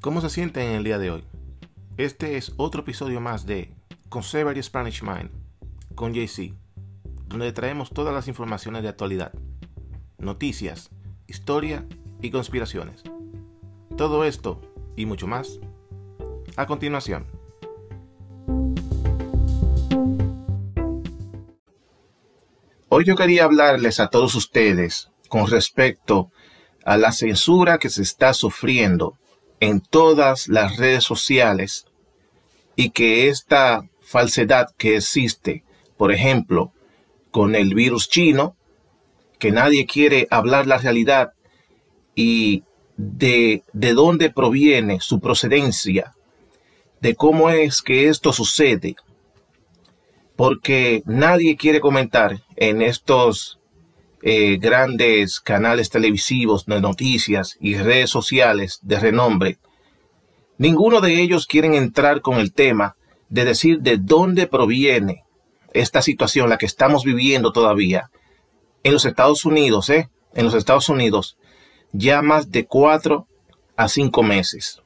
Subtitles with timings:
[0.00, 1.24] ¿Cómo se sienten en el día de hoy?
[1.98, 3.74] Este es otro episodio más de
[4.08, 5.28] Conservative Spanish Mind
[5.94, 6.54] con JC,
[7.26, 9.30] donde traemos todas las informaciones de actualidad,
[10.16, 10.88] noticias,
[11.26, 11.84] historia
[12.22, 13.02] y conspiraciones.
[13.98, 14.62] Todo esto
[14.96, 15.60] y mucho más
[16.56, 17.26] a continuación.
[22.88, 26.30] Hoy yo quería hablarles a todos ustedes con respecto
[26.86, 29.19] a la censura que se está sufriendo
[29.60, 31.86] en todas las redes sociales
[32.76, 35.64] y que esta falsedad que existe,
[35.96, 36.72] por ejemplo,
[37.30, 38.56] con el virus chino,
[39.38, 41.32] que nadie quiere hablar la realidad
[42.14, 42.64] y
[42.96, 46.14] de, de dónde proviene su procedencia,
[47.00, 48.96] de cómo es que esto sucede,
[50.36, 53.59] porque nadie quiere comentar en estos
[54.22, 59.58] eh, grandes canales televisivos de noticias y redes sociales de renombre,
[60.58, 62.96] ninguno de ellos quieren entrar con el tema
[63.28, 65.24] de decir de dónde proviene
[65.72, 68.10] esta situación, la que estamos viviendo todavía
[68.82, 70.10] en los Estados Unidos, ¿eh?
[70.34, 71.36] En los Estados Unidos,
[71.92, 73.26] ya más de cuatro
[73.76, 74.80] a cinco meses.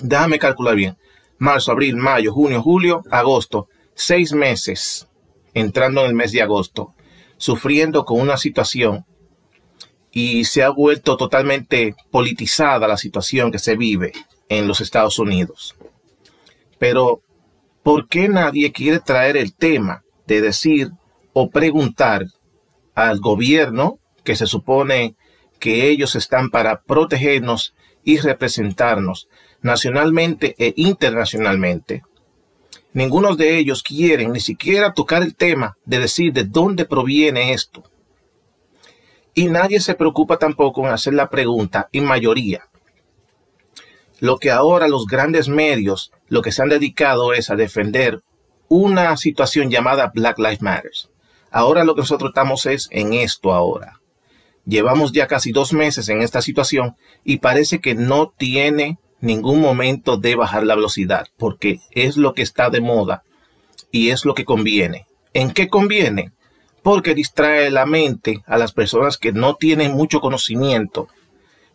[0.00, 0.96] Déjame calcular bien.
[1.38, 3.68] Marzo, abril, mayo, junio, julio, agosto.
[3.94, 5.08] Seis meses
[5.54, 6.95] entrando en el mes de agosto
[7.38, 9.04] sufriendo con una situación
[10.10, 14.12] y se ha vuelto totalmente politizada la situación que se vive
[14.48, 15.74] en los Estados Unidos.
[16.78, 17.20] Pero,
[17.82, 20.90] ¿por qué nadie quiere traer el tema de decir
[21.32, 22.26] o preguntar
[22.94, 25.16] al gobierno que se supone
[25.58, 29.28] que ellos están para protegernos y representarnos
[29.60, 32.02] nacionalmente e internacionalmente?
[32.96, 37.84] Ninguno de ellos quieren ni siquiera tocar el tema de decir de dónde proviene esto.
[39.34, 42.70] Y nadie se preocupa tampoco en hacer la pregunta, en mayoría.
[44.18, 48.22] Lo que ahora los grandes medios, lo que se han dedicado es a defender
[48.68, 50.92] una situación llamada Black Lives Matter.
[51.50, 54.00] Ahora lo que nosotros estamos es en esto ahora.
[54.64, 60.16] Llevamos ya casi dos meses en esta situación y parece que no tiene ningún momento
[60.16, 63.22] de bajar la velocidad, porque es lo que está de moda
[63.90, 65.06] y es lo que conviene.
[65.32, 66.32] ¿En qué conviene?
[66.82, 71.08] Porque distrae la mente a las personas que no tienen mucho conocimiento,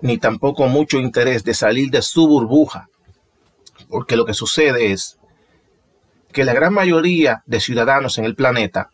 [0.00, 2.88] ni tampoco mucho interés de salir de su burbuja.
[3.88, 5.18] Porque lo que sucede es
[6.32, 8.90] que la gran mayoría de ciudadanos en el planeta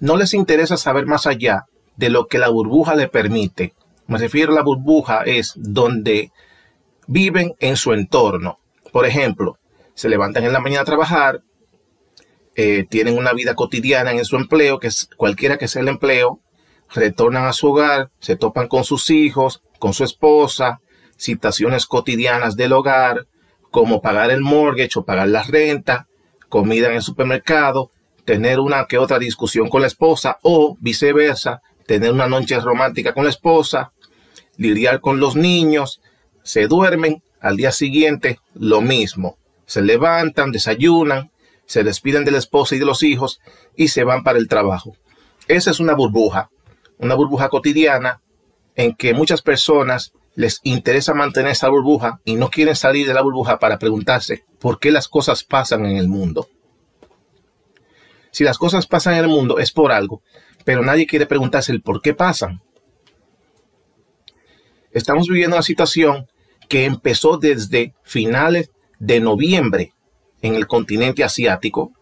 [0.00, 3.74] no les interesa saber más allá de lo que la burbuja le permite.
[4.06, 6.32] Me refiero a la burbuja es donde
[7.06, 8.58] viven en su entorno.
[8.92, 9.58] Por ejemplo,
[9.94, 11.42] se levantan en la mañana a trabajar,
[12.54, 16.40] eh, tienen una vida cotidiana en su empleo, que es cualquiera que sea el empleo,
[16.94, 20.80] retornan a su hogar, se topan con sus hijos, con su esposa,
[21.16, 23.26] situaciones cotidianas del hogar,
[23.70, 26.08] como pagar el mortgage o pagar la renta,
[26.48, 27.90] comida en el supermercado,
[28.24, 33.24] tener una que otra discusión con la esposa o viceversa, tener una noche romántica con
[33.24, 33.92] la esposa,
[34.56, 36.00] lidiar con los niños,
[36.46, 39.36] se duermen, al día siguiente lo mismo.
[39.66, 41.32] Se levantan, desayunan,
[41.66, 43.40] se despiden de la esposa y de los hijos
[43.74, 44.96] y se van para el trabajo.
[45.48, 46.50] Esa es una burbuja,
[46.98, 48.22] una burbuja cotidiana
[48.76, 53.22] en que muchas personas les interesa mantener esa burbuja y no quieren salir de la
[53.22, 56.48] burbuja para preguntarse por qué las cosas pasan en el mundo.
[58.30, 60.22] Si las cosas pasan en el mundo es por algo,
[60.64, 62.62] pero nadie quiere preguntarse el por qué pasan.
[64.92, 66.28] Estamos viviendo una situación
[66.68, 69.92] que empezó desde finales de noviembre
[70.42, 71.92] en el continente asiático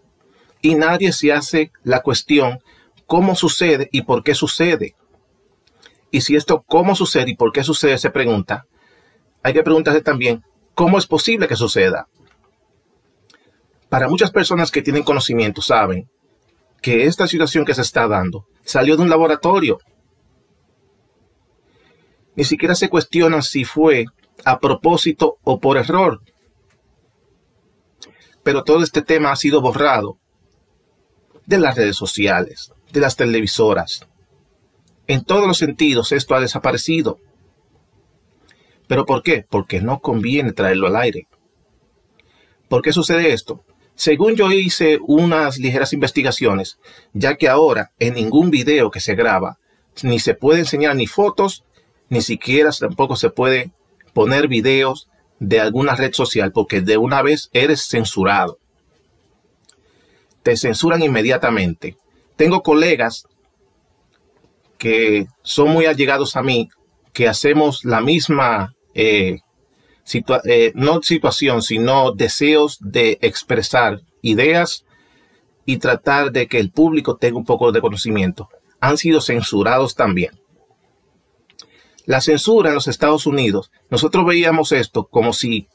[0.62, 2.60] y nadie se hace la cuestión
[3.06, 4.96] cómo sucede y por qué sucede.
[6.10, 8.66] Y si esto cómo sucede y por qué sucede se pregunta,
[9.42, 10.42] hay que preguntarse también
[10.74, 12.08] cómo es posible que suceda.
[13.88, 16.08] Para muchas personas que tienen conocimiento saben
[16.80, 19.78] que esta situación que se está dando salió de un laboratorio.
[22.36, 24.06] Ni siquiera se cuestiona si fue
[24.44, 26.20] a propósito o por error.
[28.42, 30.18] Pero todo este tema ha sido borrado
[31.46, 34.06] de las redes sociales, de las televisoras.
[35.06, 37.18] En todos los sentidos esto ha desaparecido.
[38.86, 39.46] ¿Pero por qué?
[39.48, 41.26] Porque no conviene traerlo al aire.
[42.68, 43.64] ¿Por qué sucede esto?
[43.94, 46.78] Según yo hice unas ligeras investigaciones,
[47.12, 49.58] ya que ahora en ningún video que se graba
[50.02, 51.64] ni se puede enseñar ni fotos,
[52.08, 53.70] ni siquiera tampoco se puede
[54.14, 55.08] poner videos
[55.40, 58.58] de alguna red social porque de una vez eres censurado.
[60.42, 61.96] Te censuran inmediatamente.
[62.36, 63.26] Tengo colegas
[64.78, 66.68] que son muy allegados a mí,
[67.12, 69.38] que hacemos la misma, eh,
[70.44, 74.84] eh, no situación, sino deseos de expresar ideas
[75.64, 78.48] y tratar de que el público tenga un poco de conocimiento.
[78.80, 80.32] Han sido censurados también.
[82.06, 85.68] La censura en los Estados Unidos, nosotros veíamos esto como si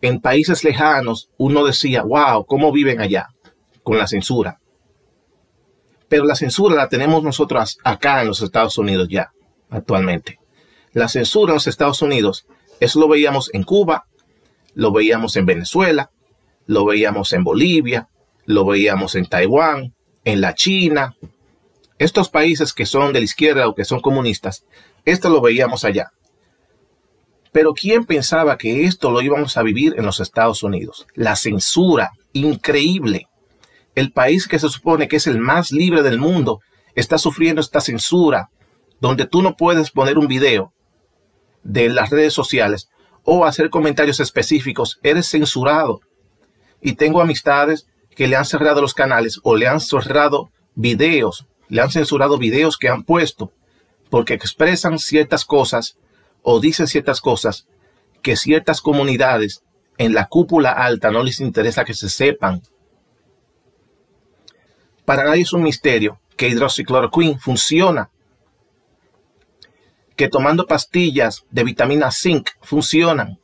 [0.00, 3.28] en países lejanos uno decía, wow, ¿cómo viven allá?
[3.82, 4.60] Con la censura.
[6.08, 9.32] Pero la censura la tenemos nosotros acá en los Estados Unidos ya,
[9.70, 10.38] actualmente.
[10.92, 12.46] La censura en los Estados Unidos,
[12.80, 14.04] eso lo veíamos en Cuba,
[14.74, 16.10] lo veíamos en Venezuela,
[16.66, 18.08] lo veíamos en Bolivia,
[18.44, 21.16] lo veíamos en Taiwán, en la China.
[21.98, 24.64] Estos países que son de la izquierda o que son comunistas,
[25.04, 26.12] esto lo veíamos allá.
[27.52, 31.06] Pero ¿quién pensaba que esto lo íbamos a vivir en los Estados Unidos?
[31.14, 33.28] La censura, increíble.
[33.94, 36.60] El país que se supone que es el más libre del mundo
[36.94, 38.48] está sufriendo esta censura,
[39.00, 40.72] donde tú no puedes poner un video
[41.62, 42.88] de las redes sociales
[43.24, 46.00] o hacer comentarios específicos, eres censurado.
[46.80, 51.82] Y tengo amistades que le han cerrado los canales o le han cerrado videos, le
[51.82, 53.52] han censurado videos que han puesto
[54.12, 55.96] porque expresan ciertas cosas
[56.42, 57.66] o dicen ciertas cosas
[58.20, 59.64] que ciertas comunidades
[59.96, 62.60] en la cúpula alta no les interesa que se sepan.
[65.06, 68.10] Para nadie es un misterio que hidroxicloroquina funciona,
[70.14, 73.38] que tomando pastillas de vitamina zinc funcionan,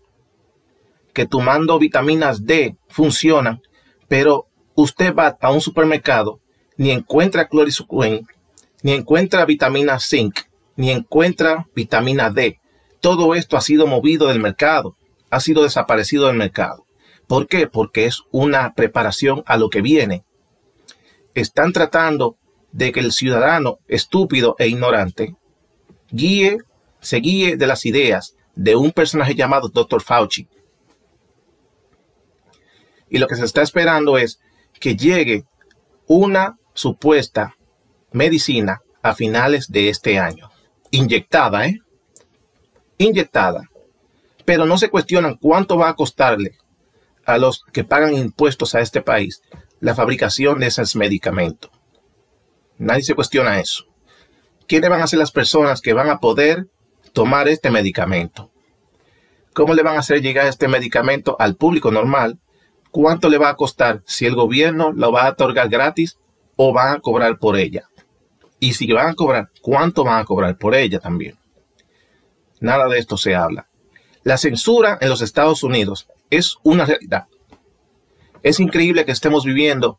[1.15, 3.63] que tomando vitaminas D funcionan,
[4.07, 6.41] pero usted va a un supermercado,
[6.77, 8.29] ni encuentra clorisuquin,
[8.83, 10.41] ni encuentra vitamina zinc,
[10.79, 12.61] ni encuentra vitamina D.
[13.01, 14.97] Todo esto ha sido movido del mercado,
[15.29, 16.87] ha sido desaparecido del mercado.
[17.27, 17.67] ¿Por qué?
[17.67, 20.25] Porque es una preparación a lo que viene.
[21.35, 22.37] Están tratando
[22.71, 25.35] de que el ciudadano estúpido e ignorante
[26.13, 26.59] guíe,
[27.01, 30.01] se guíe de las ideas de un personaje llamado Dr.
[30.01, 30.49] Fauci.
[33.11, 34.39] Y lo que se está esperando es
[34.79, 35.45] que llegue
[36.07, 37.57] una supuesta
[38.13, 40.48] medicina a finales de este año
[40.91, 41.81] inyectada, ¿eh?
[42.99, 43.69] Inyectada.
[44.45, 46.57] Pero no se cuestionan cuánto va a costarle
[47.25, 49.43] a los que pagan impuestos a este país
[49.81, 51.71] la fabricación de esos medicamentos.
[52.79, 53.85] Nadie se cuestiona eso.
[54.67, 56.69] ¿Quiénes van a ser las personas que van a poder
[57.13, 58.51] tomar este medicamento?
[59.53, 62.39] ¿Cómo le van a hacer llegar este medicamento al público normal?
[62.91, 66.19] ¿Cuánto le va a costar si el gobierno lo va a otorgar gratis
[66.57, 67.89] o va a cobrar por ella?
[68.61, 71.39] Y si van a cobrar, ¿cuánto van a cobrar por ella también?
[72.61, 73.69] Nada de esto se habla.
[74.25, 77.27] La censura en los Estados Unidos es una realidad.
[78.43, 79.99] Es increíble que estemos viviendo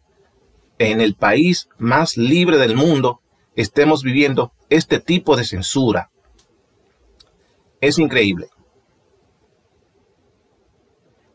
[0.77, 3.21] en el país más libre del mundo,
[3.55, 6.09] estemos viviendo este tipo de censura.
[7.81, 8.49] Es increíble.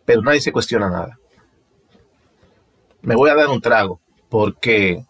[0.05, 1.19] Pero nadie se cuestiona nada.
[3.03, 5.05] Me voy a dar un trago porque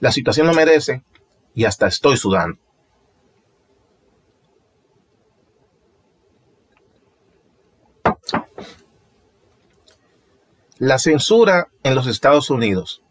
[0.00, 1.02] la situación lo merece
[1.54, 2.58] y hasta estoy sudando.
[10.78, 13.02] La censura en los Estados Unidos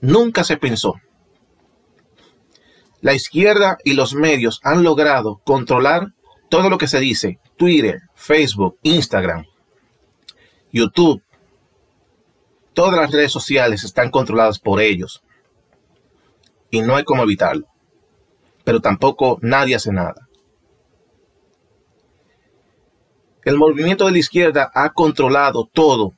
[0.00, 0.94] nunca se pensó.
[3.00, 6.12] La izquierda y los medios han logrado controlar
[6.48, 9.46] todo lo que se dice, Twitter, Facebook, Instagram,
[10.70, 11.22] YouTube.
[12.74, 15.24] Todas las redes sociales están controladas por ellos
[16.72, 17.68] y no hay cómo evitarlo.
[18.64, 20.28] Pero tampoco nadie hace nada.
[23.44, 26.14] El movimiento de la izquierda ha controlado todo,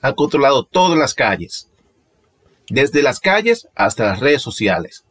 [0.00, 1.68] ha controlado todo en las calles,
[2.68, 5.04] desde las calles hasta las redes sociales,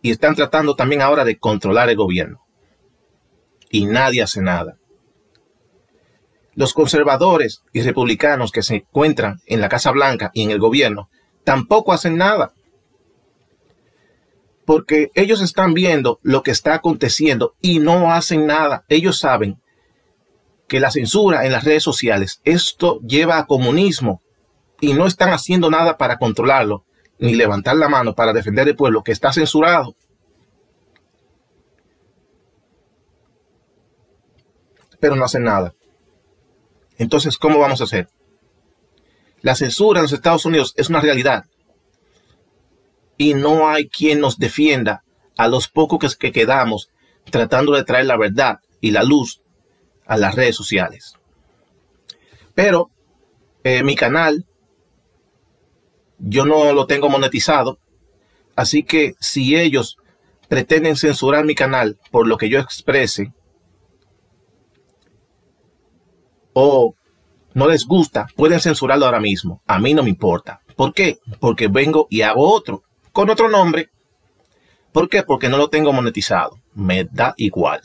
[0.00, 2.40] y están tratando también ahora de controlar el gobierno.
[3.70, 4.78] Y nadie hace nada.
[6.54, 11.10] Los conservadores y republicanos que se encuentran en la Casa Blanca y en el gobierno
[11.42, 12.54] tampoco hacen nada
[14.64, 18.84] porque ellos están viendo lo que está aconteciendo y no hacen nada.
[18.88, 19.60] Ellos saben
[20.68, 24.22] que la censura en las redes sociales, esto lleva a comunismo
[24.80, 26.84] y no están haciendo nada para controlarlo,
[27.18, 29.94] ni levantar la mano para defender el pueblo que está censurado.
[35.00, 35.74] Pero no hacen nada.
[36.96, 38.08] Entonces, ¿cómo vamos a hacer?
[39.42, 41.44] La censura en los Estados Unidos es una realidad
[43.16, 45.02] y no hay quien nos defienda
[45.36, 46.90] a los pocos que quedamos
[47.30, 49.40] tratando de traer la verdad y la luz
[50.06, 51.16] a las redes sociales.
[52.54, 52.90] Pero
[53.62, 54.46] eh, mi canal,
[56.18, 57.78] yo no lo tengo monetizado,
[58.54, 59.96] así que si ellos
[60.48, 63.32] pretenden censurar mi canal por lo que yo exprese,
[66.52, 66.94] o
[67.54, 69.62] no les gusta, pueden censurarlo ahora mismo.
[69.66, 70.60] A mí no me importa.
[70.76, 71.18] ¿Por qué?
[71.40, 72.82] Porque vengo y hago otro,
[73.14, 73.90] con otro nombre.
[74.92, 75.22] ¿Por qué?
[75.22, 76.58] Porque no lo tengo monetizado.
[76.74, 77.80] Me da igual.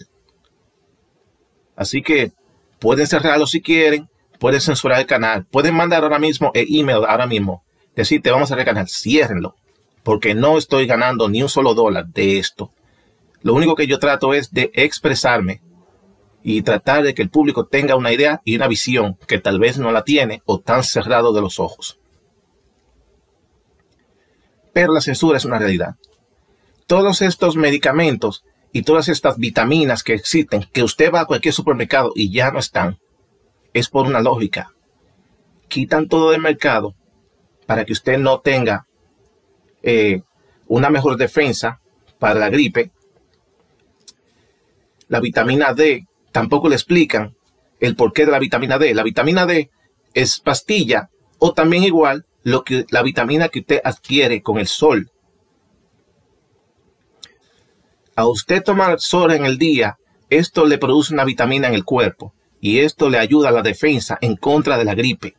[1.76, 2.32] Así que
[2.80, 4.10] pueden cerrarlo si quieren,
[4.40, 7.64] pueden censurar el canal, pueden mandar ahora mismo el email ahora mismo,
[7.96, 9.56] decir te vamos a cerrar el canal, ciérrenlo,
[10.02, 12.74] porque no estoy ganando ni un solo dólar de esto.
[13.44, 15.62] Lo único que yo trato es de expresarme
[16.42, 19.78] y tratar de que el público tenga una idea y una visión que tal vez
[19.78, 22.00] no la tiene o tan cerrado de los ojos.
[24.74, 25.96] Pero la censura es una realidad.
[26.88, 32.12] Todos estos medicamentos y todas estas vitaminas que existen, que usted va a cualquier supermercado
[32.16, 33.00] y ya no están,
[33.74, 34.72] es por una lógica.
[35.68, 36.96] Quitan todo del mercado
[37.66, 38.88] para que usted no tenga
[39.84, 40.22] eh,
[40.68, 41.80] una mejor defensa
[42.18, 42.92] para la gripe.
[45.08, 47.36] La vitamina D tampoco le explican
[47.80, 48.94] el porqué de la vitamina D.
[48.94, 49.70] La vitamina D
[50.14, 51.10] es pastilla
[51.40, 55.12] o también igual lo que la vitamina que usted adquiere con el sol.
[58.16, 59.98] A usted tomar sol en el día,
[60.30, 64.18] esto le produce una vitamina en el cuerpo y esto le ayuda a la defensa
[64.22, 65.36] en contra de la gripe.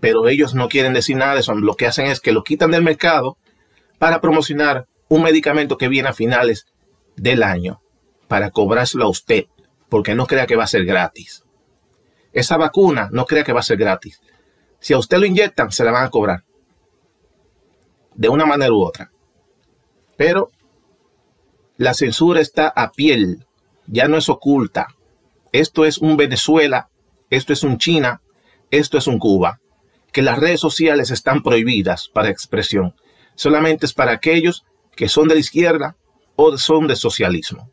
[0.00, 1.54] Pero ellos no quieren decir nada de eso.
[1.54, 3.36] Lo que hacen es que lo quitan del mercado
[3.98, 6.66] para promocionar un medicamento que viene a finales
[7.16, 7.80] del año
[8.28, 9.46] para cobrárselo a usted,
[9.88, 11.44] porque no crea que va a ser gratis.
[12.32, 14.20] Esa vacuna no crea que va a ser gratis.
[14.80, 16.44] Si a usted lo inyectan, se la van a cobrar.
[18.14, 19.10] De una manera u otra.
[20.16, 20.50] Pero
[21.76, 23.46] la censura está a piel,
[23.86, 24.88] ya no es oculta.
[25.52, 26.88] Esto es un Venezuela,
[27.30, 28.20] esto es un China,
[28.70, 29.60] esto es un Cuba.
[30.12, 32.94] Que las redes sociales están prohibidas para expresión.
[33.34, 34.64] Solamente es para aquellos
[34.96, 35.96] que son de la izquierda
[36.34, 37.70] o son de socialismo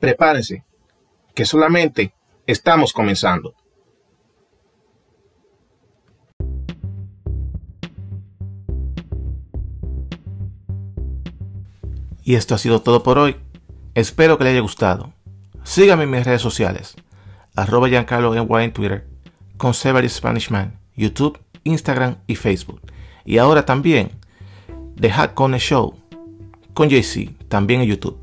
[0.00, 0.64] prepárense,
[1.34, 2.14] que solamente
[2.46, 3.54] estamos comenzando.
[12.22, 13.36] Y esto ha sido todo por hoy.
[13.94, 15.12] Espero que le haya gustado.
[15.64, 16.96] Síganme en mis redes sociales.
[17.56, 19.08] Arroba Giancarlo en Twitter.
[19.56, 20.78] Conservative Spanish Man.
[20.96, 22.80] YouTube, Instagram y Facebook.
[23.24, 24.10] Y ahora también
[25.00, 25.94] The Hack Show
[26.74, 28.18] con JC, también en YouTube.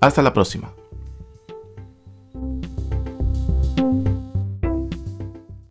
[0.00, 0.72] Hasta la próxima.